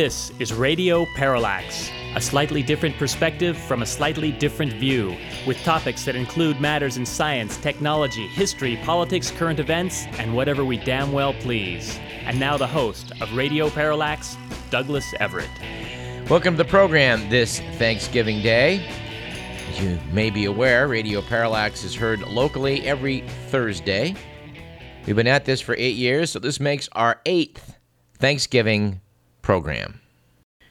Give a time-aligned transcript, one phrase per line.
[0.00, 5.14] This is Radio Parallax, a slightly different perspective from a slightly different view,
[5.46, 10.78] with topics that include matters in science, technology, history, politics, current events, and whatever we
[10.78, 11.98] damn well please.
[12.24, 14.38] And now the host of Radio Parallax,
[14.70, 15.50] Douglas Everett.
[16.30, 18.82] Welcome to the program this Thanksgiving Day.
[19.68, 24.14] As you may be aware, Radio Parallax is heard locally every Thursday.
[25.04, 27.76] We've been at this for eight years, so this makes our eighth
[28.14, 29.02] Thanksgiving
[29.50, 30.00] program.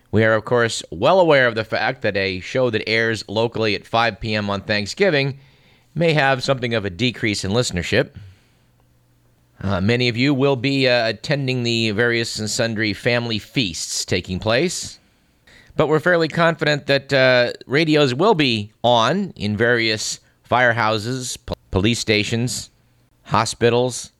[0.09, 3.75] We are, of course, well aware of the fact that a show that airs locally
[3.75, 4.49] at 5 p.m.
[4.49, 5.37] on Thanksgiving
[5.93, 8.11] may have something of a decrease in listenership.
[9.59, 14.39] Uh, many of you will be uh, attending the various and sundry family feasts taking
[14.39, 14.97] place.
[15.75, 21.99] But we're fairly confident that uh, radios will be on in various firehouses, p- police
[21.99, 22.69] stations,
[23.23, 24.13] hospitals,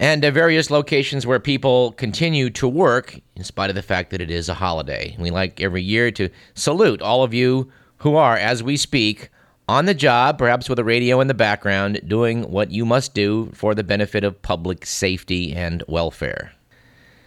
[0.00, 4.22] and uh, various locations where people continue to work in spite of the fact that
[4.22, 5.14] it is a holiday.
[5.18, 9.28] We like every year to salute all of you who are, as we speak,
[9.68, 13.50] on the job, perhaps with a radio in the background, doing what you must do
[13.52, 16.52] for the benefit of public safety and welfare.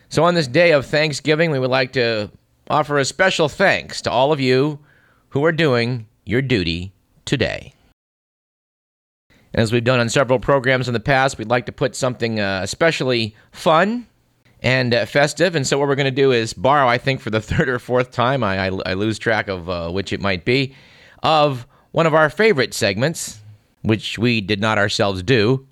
[0.10, 2.32] So, on this day of Thanksgiving, we would like to
[2.70, 4.80] offer a special thanks to all of you
[5.30, 6.92] who are doing your duty
[7.24, 7.74] today.
[9.54, 12.62] As we've done on several programs in the past, we'd like to put something uh,
[12.64, 14.08] especially fun
[14.64, 15.56] and uh, festive.
[15.56, 17.78] And so, what we're going to do is borrow, I think, for the third or
[17.78, 20.74] fourth time, I, I, I lose track of uh, which it might be,
[21.22, 23.40] of one of our favorite segments,
[23.84, 25.68] which we did not ourselves do,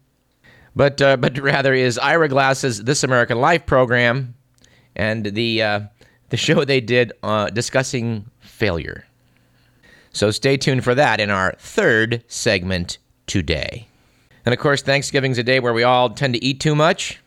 [0.76, 4.36] but, uh, but rather is Ira Glass's This American Life program
[4.95, 5.80] and the, uh,
[6.30, 9.06] the show they did uh, discussing failure.
[10.14, 13.00] So, stay tuned for that in our third segment
[13.31, 13.87] today.
[14.45, 17.17] And of course, Thanksgiving's a day where we all tend to eat too much.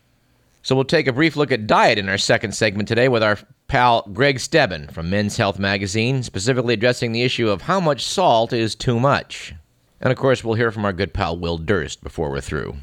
[0.63, 3.39] So we'll take a brief look at diet in our second segment today with our
[3.69, 8.53] pal Greg Stebbin from Men's Health Magazine, specifically addressing the issue of how much salt
[8.53, 9.55] is too much.
[10.03, 12.77] And of course, we'll hear from our good pal Will Durst before we're through.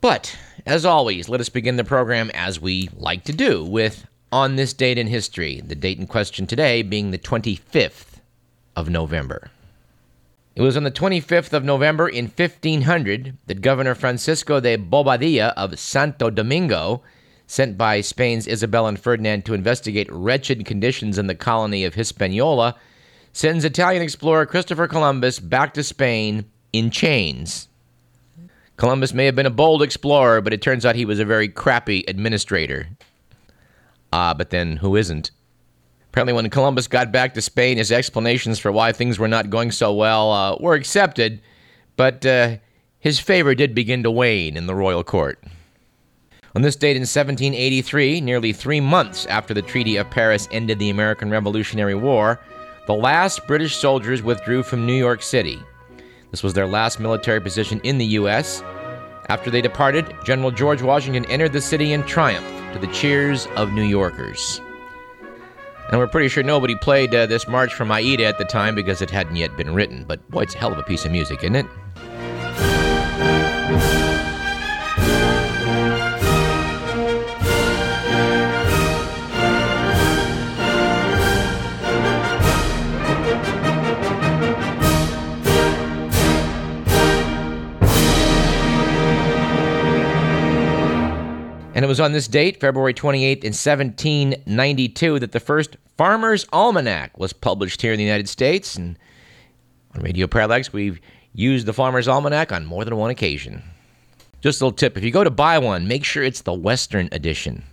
[0.00, 0.36] But,
[0.66, 4.72] as always, let us begin the program as we like to do with On This
[4.72, 8.18] Date in History, the date in question today being the 25th
[8.74, 9.52] of November.
[10.54, 15.78] It was on the 25th of November in 1500 that Governor Francisco de Bobadilla of
[15.78, 17.02] Santo Domingo,
[17.46, 22.76] sent by Spain's Isabel and Ferdinand to investigate wretched conditions in the colony of Hispaniola,
[23.32, 27.68] sends Italian explorer Christopher Columbus back to Spain in chains.
[28.76, 31.48] Columbus may have been a bold explorer, but it turns out he was a very
[31.48, 32.88] crappy administrator.
[34.12, 35.30] Ah, but then who isn't?
[36.12, 39.70] Apparently, when Columbus got back to Spain, his explanations for why things were not going
[39.70, 41.40] so well uh, were accepted,
[41.96, 42.58] but uh,
[42.98, 45.42] his favor did begin to wane in the royal court.
[46.54, 50.90] On this date in 1783, nearly three months after the Treaty of Paris ended the
[50.90, 52.38] American Revolutionary War,
[52.86, 55.58] the last British soldiers withdrew from New York City.
[56.30, 58.62] This was their last military position in the U.S.
[59.30, 63.72] After they departed, General George Washington entered the city in triumph to the cheers of
[63.72, 64.60] New Yorkers.
[65.92, 69.02] And we're pretty sure nobody played uh, this march from Aida at the time because
[69.02, 70.04] it hadn't yet been written.
[70.08, 71.66] But boy, it's a hell of a piece of music, isn't it?
[91.82, 97.18] And it was on this date, February 28th, in 1792, that the first Farmer's Almanac
[97.18, 98.76] was published here in the United States.
[98.76, 98.96] And
[99.96, 101.00] on Radio Parallax, we've
[101.32, 103.64] used the Farmer's Almanac on more than one occasion.
[104.40, 107.08] Just a little tip if you go to buy one, make sure it's the Western
[107.10, 107.64] edition.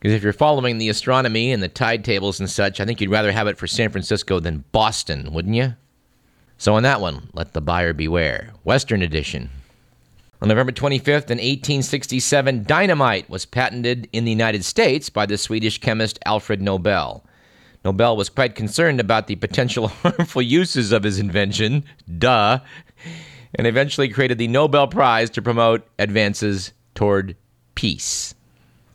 [0.00, 3.08] Because if you're following the astronomy and the tide tables and such, I think you'd
[3.08, 5.72] rather have it for San Francisco than Boston, wouldn't you?
[6.58, 8.52] So on that one, let the buyer beware.
[8.64, 9.48] Western edition.
[10.44, 15.78] On November 25th, in 1867, dynamite was patented in the United States by the Swedish
[15.78, 17.24] chemist Alfred Nobel.
[17.82, 21.82] Nobel was quite concerned about the potential harmful uses of his invention,
[22.18, 22.58] duh,
[23.54, 27.36] and eventually created the Nobel Prize to promote advances toward
[27.74, 28.34] peace.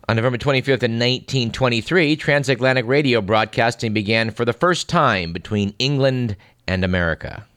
[0.07, 6.37] On November 25th, in 1923, transatlantic radio broadcasting began for the first time between England
[6.67, 7.47] and America.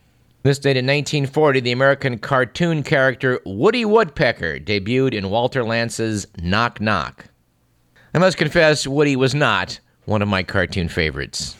[0.44, 6.80] This date in 1940, the American cartoon character Woody Woodpecker debuted in Walter Lantz's Knock
[6.80, 7.26] Knock.
[8.12, 11.56] I must confess, Woody was not one of my cartoon favorites.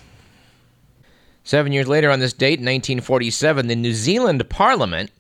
[1.44, 5.12] Seven years later, on this date, 1947, the New Zealand Parliament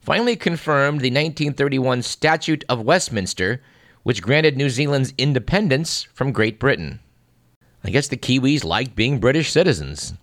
[0.00, 3.60] finally confirmed the 1931 Statute of Westminster,
[4.04, 6.98] which granted New Zealand's independence from Great Britain.
[7.84, 10.14] I guess the Kiwis liked being British citizens.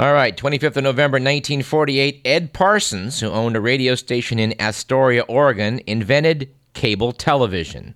[0.00, 5.20] All right, 25th of November 1948, Ed Parsons, who owned a radio station in Astoria,
[5.24, 7.94] Oregon, invented cable television.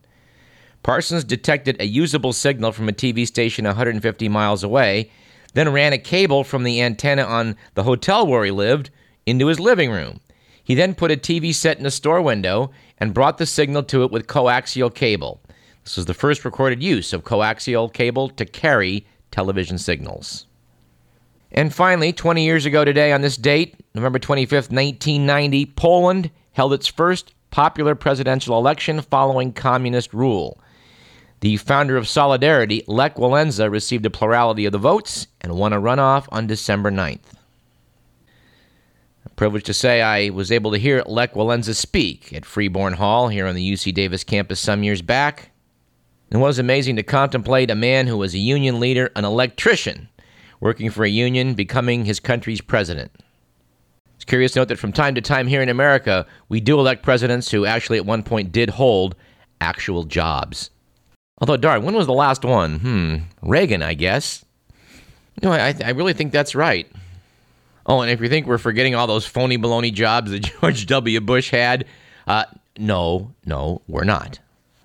[0.82, 5.10] Parsons detected a usable signal from a TV station 150 miles away,
[5.54, 8.90] then ran a cable from the antenna on the hotel where he lived
[9.24, 10.20] into his living room.
[10.62, 14.02] He then put a TV set in a store window and brought the signal to
[14.04, 15.40] it with coaxial cable.
[15.84, 20.44] This was the first recorded use of coaxial cable to carry television signals.
[21.56, 26.88] And finally, 20 years ago today on this date, November 25th, 1990, Poland held its
[26.88, 30.58] first popular presidential election following communist rule.
[31.38, 35.80] The founder of Solidarity, Lech Walesa, received a plurality of the votes and won a
[35.80, 37.34] runoff on December 9th.
[39.24, 43.28] A privilege to say I was able to hear Lech Walesa speak at Freeborn Hall
[43.28, 45.52] here on the UC Davis campus some years back.
[46.32, 50.08] It was amazing to contemplate a man who was a union leader, an electrician,
[50.64, 53.12] working for a union, becoming his country's president.
[54.16, 57.02] It's curious to note that from time to time here in America, we do elect
[57.02, 59.14] presidents who actually at one point did hold
[59.60, 60.70] actual jobs.
[61.38, 62.78] Although, darn, when was the last one?
[62.78, 64.42] Hmm, Reagan, I guess.
[65.42, 66.90] No, I, I really think that's right.
[67.84, 71.20] Oh, and if you think we're forgetting all those phony baloney jobs that George W.
[71.20, 71.84] Bush had,
[72.26, 72.44] uh,
[72.78, 74.38] no, no, we're not.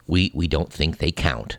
[0.07, 1.57] We, we don't think they count.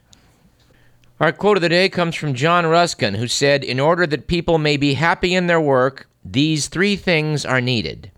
[1.21, 4.57] Our quote of the day comes from John Ruskin, who said, In order that people
[4.57, 8.11] may be happy in their work, these three things are needed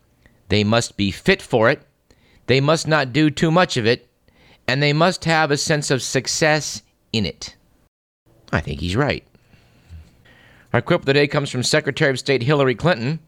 [0.53, 1.81] they must be fit for it,
[2.47, 4.07] they must not do too much of it,
[4.69, 7.57] and they must have a sense of success in it.
[8.53, 9.27] I think he's right.
[10.75, 13.19] Our quote of the day comes from Secretary of State Hillary Clinton,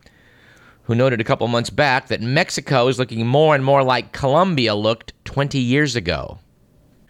[0.82, 4.75] who noted a couple months back that Mexico is looking more and more like Colombia
[4.75, 6.38] looked 20 years ago,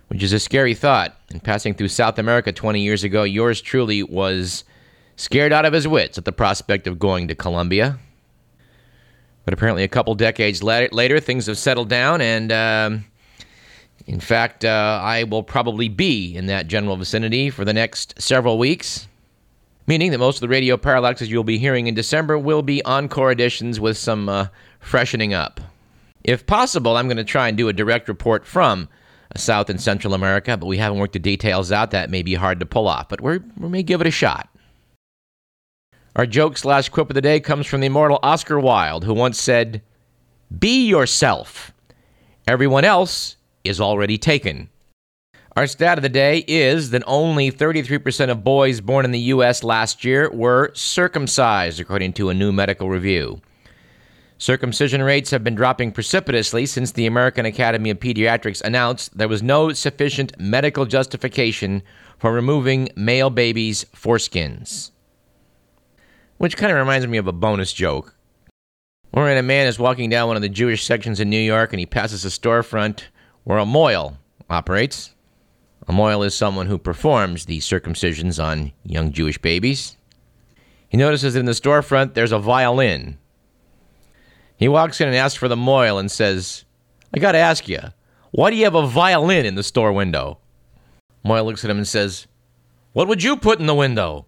[0.09, 1.17] which is a scary thought.
[1.31, 4.65] In passing through South America 20 years ago, yours truly was
[5.17, 7.99] scared out of his wits at the prospect of going to Colombia.
[9.45, 13.05] But apparently, a couple decades later, things have settled down, and um,
[14.07, 18.59] in fact, uh, I will probably be in that general vicinity for the next several
[18.59, 19.07] weeks,
[19.87, 23.31] meaning that most of the radio parallaxes you'll be hearing in December will be encore
[23.31, 24.47] editions with some uh,
[24.81, 25.61] freshening up.
[26.23, 28.89] If possible, I'm going to try and do a direct report from
[29.37, 31.91] South and Central America, but we haven't worked the details out.
[31.91, 34.49] That may be hard to pull off, but we we may give it a shot.
[36.17, 39.41] Our joke slash quip of the day comes from the immortal Oscar Wilde, who once
[39.41, 39.83] said,
[40.57, 41.73] Be yourself.
[42.47, 44.69] Everyone else is already taken.
[45.57, 49.65] Our stat of the day is that only 33% of boys born in the U.S.
[49.65, 53.41] last year were circumcised, according to a new medical review.
[54.45, 59.43] Circumcision rates have been dropping precipitously since the American Academy of Pediatrics announced there was
[59.43, 61.83] no sufficient medical justification
[62.19, 64.91] for removing male babies' foreskins
[66.37, 68.15] which kind of reminds me of a bonus joke.
[69.13, 71.81] Wherein a man is walking down one of the Jewish sections in New York and
[71.81, 73.05] he passes a storefront
[73.45, 74.19] where a mohel
[74.51, 75.15] operates.
[75.89, 79.97] A mohel is someone who performs the circumcisions on young Jewish babies.
[80.87, 83.17] He notices that in the storefront there's a violin.
[84.57, 86.65] He walks in and asks for the mohel and says,
[87.13, 87.81] I gotta ask you,
[88.31, 90.39] why do you have a violin in the store window?
[91.25, 92.27] Mohel looks at him and says,
[92.93, 94.27] What would you put in the window?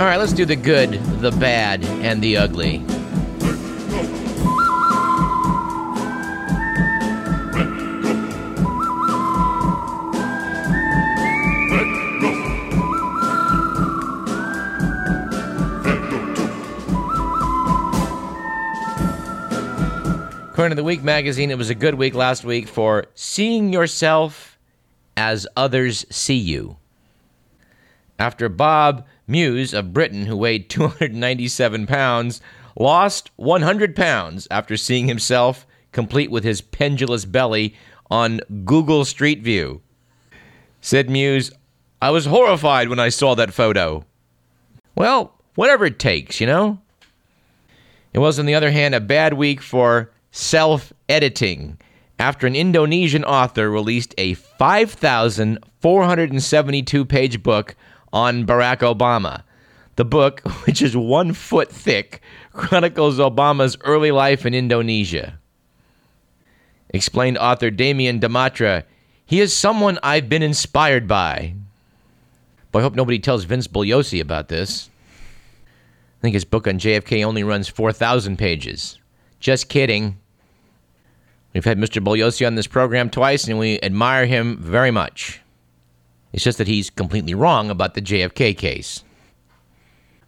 [0.00, 2.84] All right, let's do the good, the bad, and the ugly.
[20.58, 24.58] According to the Week magazine, it was a good week last week for seeing yourself
[25.16, 26.78] as others see you.
[28.18, 32.40] After Bob Muse of Britain, who weighed 297 pounds,
[32.76, 37.76] lost 100 pounds after seeing himself, complete with his pendulous belly,
[38.10, 39.80] on Google Street View.
[40.80, 41.52] Said Muse,
[42.02, 44.04] I was horrified when I saw that photo.
[44.96, 46.80] Well, whatever it takes, you know?
[48.12, 51.78] It was, on the other hand, a bad week for self editing
[52.18, 57.74] after an Indonesian author released a 5,472 page book
[58.12, 59.42] on Barack Obama.
[59.96, 62.20] The book, which is one foot thick,
[62.52, 65.38] chronicles Obama's early life in Indonesia.
[66.90, 68.84] Explained author Damien Dematra,
[69.26, 71.54] he is someone I've been inspired by.
[72.70, 74.90] But I hope nobody tells Vince Bugliosi about this.
[76.18, 78.98] I think his book on JFK only runs 4,000 pages.
[79.40, 80.16] Just kidding.
[81.58, 82.00] We've had Mr.
[82.00, 85.40] Bugliosi on this program twice, and we admire him very much.
[86.32, 89.02] It's just that he's completely wrong about the JFK case.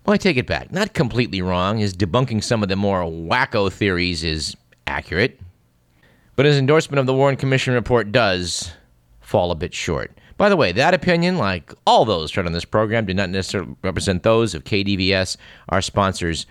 [0.05, 0.73] Well, I take it back.
[0.73, 1.79] Not completely wrong.
[1.79, 4.57] His debunking some of the more wacko theories is
[4.89, 5.41] accurate.
[6.35, 8.73] But his endorsement of the Warren Commission report does
[9.21, 10.11] fall a bit short.
[10.37, 13.77] By the way, that opinion, like all those heard on this program, do not necessarily
[13.85, 15.37] represent those of KDVS,
[15.69, 16.47] our sponsors,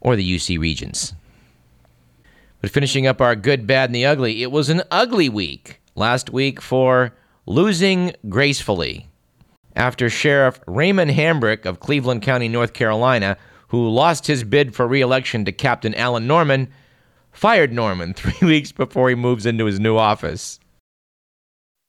[0.00, 1.14] or the UC Regents.
[2.60, 6.30] But finishing up our good, bad, and the ugly, it was an ugly week last
[6.30, 7.14] week for
[7.46, 9.08] losing gracefully.
[9.76, 13.36] After Sheriff Raymond Hamrick of Cleveland County, North Carolina,
[13.68, 16.68] who lost his bid for re election to Captain Alan Norman,
[17.30, 20.58] fired Norman three weeks before he moves into his new office.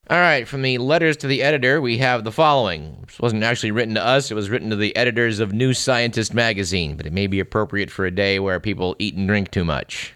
[0.07, 3.03] All right, from the letters to the editor, we have the following.
[3.05, 6.33] This wasn't actually written to us, it was written to the editors of New Scientist
[6.33, 9.63] magazine, but it may be appropriate for a day where people eat and drink too
[9.63, 10.15] much.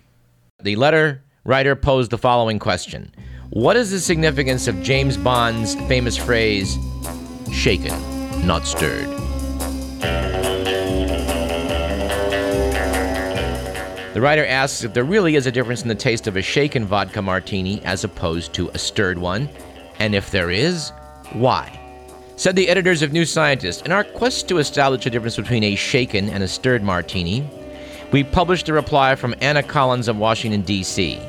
[0.63, 3.13] The letter writer posed the following question
[3.50, 6.77] What is the significance of James Bond's famous phrase,
[7.51, 7.93] shaken,
[8.48, 9.10] not stirred?
[14.13, 16.86] The writer asks if there really is a difference in the taste of a shaken
[16.86, 19.50] vodka martini as opposed to a stirred one
[20.00, 20.91] and if there is,
[21.34, 21.77] why?
[22.38, 25.75] Said the editors of New Scientist, in our quest to establish a difference between a
[25.75, 27.50] shaken and a stirred martini,
[28.13, 31.20] we published a reply from Anna Collins of Washington, D.C.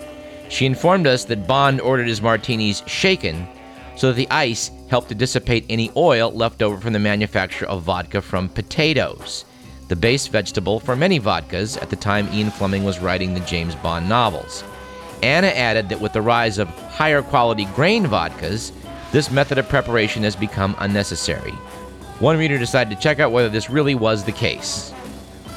[0.50, 3.48] She informed us that Bond ordered his martinis shaken
[3.96, 7.84] so that the ice helped to dissipate any oil left over from the manufacture of
[7.84, 9.46] vodka from potatoes,
[9.88, 13.74] the base vegetable for many vodkas at the time Ian Fleming was writing the James
[13.76, 14.62] Bond novels.
[15.22, 18.72] Anna added that with the rise of higher quality grain vodkas,
[19.10, 21.52] this method of preparation has become unnecessary.
[22.20, 24.93] One reader decided to check out whether this really was the case.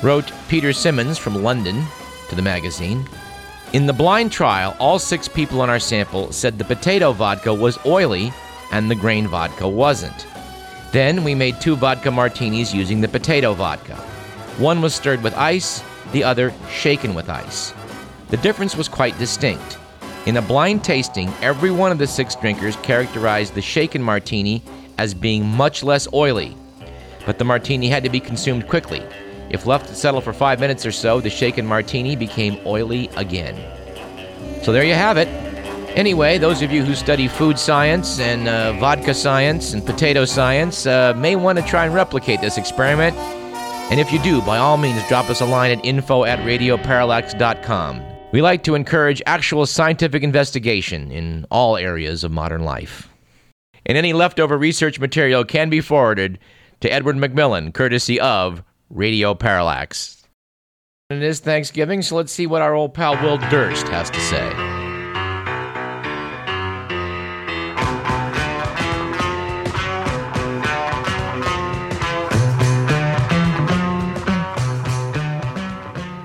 [0.04, 1.84] Wrote Peter Simmons from London
[2.30, 3.08] to the magazine
[3.74, 7.80] In the blind trial, all six people in our sample said the potato vodka was
[7.84, 8.32] oily
[8.72, 10.28] and the grain vodka wasn't.
[10.92, 13.96] Then we made two vodka martinis using the potato vodka.
[14.60, 17.74] One was stirred with ice, the other shaken with ice.
[18.30, 19.80] The difference was quite distinct.
[20.28, 24.62] In a blind tasting, every one of the six drinkers characterized the shaken martini
[25.00, 26.56] as being much less oily.
[27.26, 29.02] But the martini had to be consumed quickly.
[29.50, 33.56] If left to settle for five minutes or so, the shaken martini became oily again.
[34.64, 35.28] So there you have it.
[35.98, 40.86] Anyway, those of you who study food science and uh, vodka science and potato science
[40.86, 43.16] uh, may want to try and replicate this experiment.
[43.90, 48.04] And if you do, by all means, drop us a line at info at radioparallax.com.
[48.32, 53.10] We like to encourage actual scientific investigation in all areas of modern life.
[53.86, 56.38] And any leftover research material can be forwarded
[56.82, 60.24] to Edward McMillan, courtesy of Radio Parallax.
[61.10, 64.50] It is Thanksgiving, so let's see what our old pal Will Durst has to say.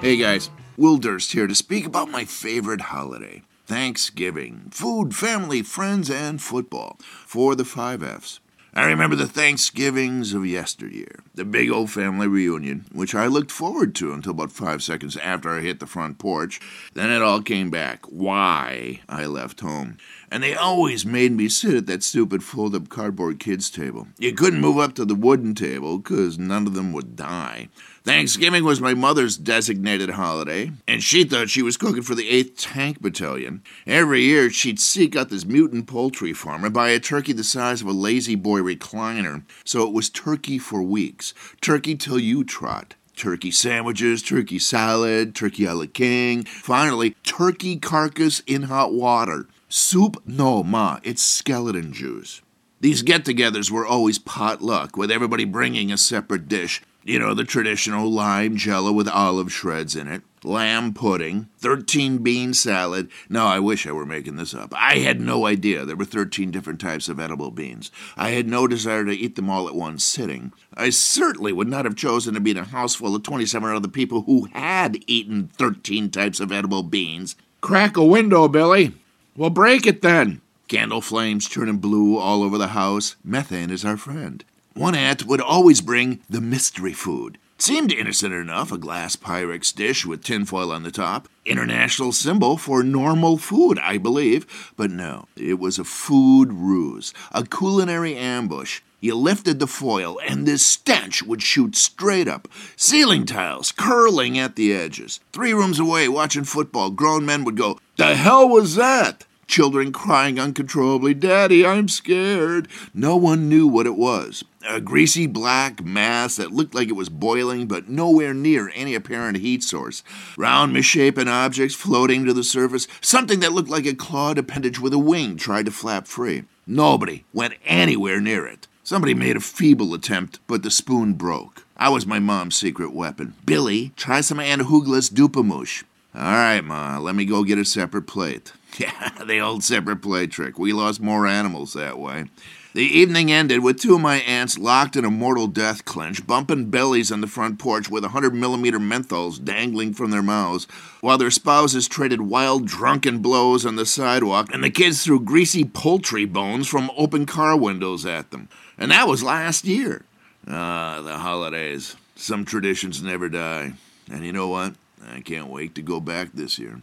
[0.00, 4.68] Hey guys, Will Durst here to speak about my favorite holiday Thanksgiving.
[4.70, 6.98] Food, family, friends, and football.
[7.00, 8.40] For the five F's.
[8.74, 13.94] I remember the Thanksgivings of yesteryear, the big old family reunion, which I looked forward
[13.96, 16.58] to until about five seconds after I hit the front porch.
[16.94, 19.98] Then it all came back why I left home.
[20.32, 24.08] And they always made me sit at that stupid fold up cardboard kids' table.
[24.16, 27.68] You couldn't move up to the wooden table because none of them would die.
[28.02, 32.54] Thanksgiving was my mother's designated holiday, and she thought she was cooking for the 8th
[32.56, 33.62] Tank Battalion.
[33.86, 37.82] Every year, she'd seek out this mutant poultry farm and buy a turkey the size
[37.82, 39.42] of a lazy boy recliner.
[39.66, 41.34] So it was turkey for weeks.
[41.60, 48.40] Turkey till you trot turkey sandwiches, turkey salad, turkey a la king, finally, turkey carcass
[48.46, 49.46] in hot water.
[49.74, 50.22] Soup?
[50.26, 52.42] No, ma, it's skeleton juice.
[52.80, 56.82] These get togethers were always potluck, with everybody bringing a separate dish.
[57.04, 62.52] You know, the traditional lime jello with olive shreds in it, lamb pudding, 13 bean
[62.52, 63.10] salad.
[63.30, 64.74] No, I wish I were making this up.
[64.76, 67.90] I had no idea there were 13 different types of edible beans.
[68.14, 70.52] I had no desire to eat them all at one sitting.
[70.74, 73.88] I certainly would not have chosen to be in a house full of 27 other
[73.88, 77.36] people who had eaten 13 types of edible beans.
[77.62, 78.92] Crack a window, Billy.
[79.34, 80.42] Well, break it then.
[80.68, 83.16] Candle flames turning blue all over the house.
[83.24, 84.44] Methane is our friend.
[84.74, 90.04] One aunt would always bring the mystery food Seemed innocent enough a glass Pyrex dish
[90.04, 91.28] with tinfoil on the top.
[91.46, 94.72] International symbol for normal food, I believe.
[94.76, 98.80] But no, it was a food ruse, a culinary ambush.
[99.00, 102.48] You lifted the foil, and this stench would shoot straight up.
[102.74, 105.20] Ceiling tiles curling at the edges.
[105.32, 109.24] Three rooms away, watching football, grown men would go, The hell was that?
[109.46, 112.66] Children crying uncontrollably, Daddy, I'm scared.
[112.92, 114.42] No one knew what it was.
[114.68, 119.38] A greasy black mass that looked like it was boiling, but nowhere near any apparent
[119.38, 120.02] heat source.
[120.36, 122.86] Round, misshapen objects floating to the surface.
[123.00, 126.44] Something that looked like a clawed appendage with a wing tried to flap free.
[126.66, 128.68] Nobody went anywhere near it.
[128.84, 131.64] Somebody made a feeble attempt, but the spoon broke.
[131.76, 133.34] I was my mom's secret weapon.
[133.44, 135.84] Billy, try some Aunt Hugla's dupamouche.
[136.14, 138.52] All right, Ma, let me go get a separate plate.
[138.78, 140.58] Yeah, the old separate plate trick.
[140.58, 142.24] We lost more animals that way.
[142.72, 146.70] The evening ended with two of my aunts locked in a mortal death clinch, bumping
[146.70, 150.66] bellies on the front porch with 100 millimeter menthols dangling from their mouths,
[151.02, 155.64] while their spouses traded wild, drunken blows on the sidewalk, and the kids threw greasy
[155.64, 158.48] poultry bones from open car windows at them.
[158.78, 160.06] And that was last year.
[160.48, 161.94] Ah, the holidays.
[162.16, 163.74] Some traditions never die.
[164.10, 164.76] And you know what?
[165.10, 166.80] I can't wait to go back this year.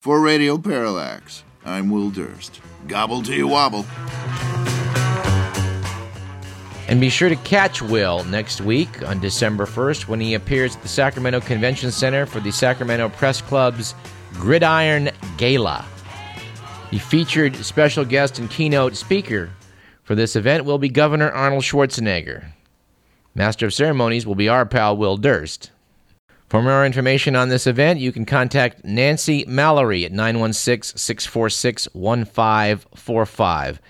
[0.00, 2.60] For Radio Parallax, I'm Will Durst.
[2.86, 3.84] Gobble to you wobble.
[6.88, 10.82] And be sure to catch Will next week on December 1st when he appears at
[10.82, 13.94] the Sacramento Convention Center for the Sacramento Press Club's
[14.34, 15.84] Gridiron Gala.
[16.90, 19.50] The featured special guest and keynote speaker
[20.02, 22.46] for this event will be Governor Arnold Schwarzenegger.
[23.36, 25.70] Master of Ceremonies will be our pal Will Durst.
[26.50, 33.80] For more information on this event, you can contact Nancy Mallory at 916 646 1545.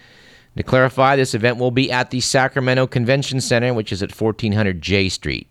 [0.56, 4.82] To clarify, this event will be at the Sacramento Convention Center, which is at 1400
[4.82, 5.48] J Street.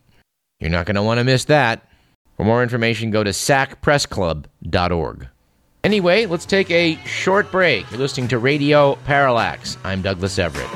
[0.59, 1.89] You're not going to want to miss that.
[2.37, 5.27] For more information, go to sacpressclub.org.
[5.83, 7.89] Anyway, let's take a short break.
[7.89, 9.77] You're listening to Radio Parallax.
[9.83, 10.69] I'm Douglas Everett.